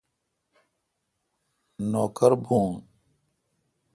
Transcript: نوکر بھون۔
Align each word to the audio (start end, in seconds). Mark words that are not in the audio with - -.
نوکر 1.91 2.31
بھون۔ 2.43 2.71